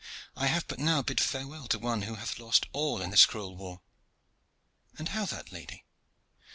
I 0.35 0.47
have 0.47 0.67
but 0.67 0.79
now 0.79 1.03
bid 1.03 1.19
farewell 1.21 1.67
to 1.67 1.77
one 1.77 2.01
who 2.01 2.15
hath 2.15 2.39
lost 2.39 2.65
all 2.73 3.03
in 3.03 3.11
this 3.11 3.27
cruel 3.27 3.55
war." 3.55 3.81
"And 4.97 5.09
how 5.09 5.25
that, 5.25 5.51
lady?" 5.51 5.85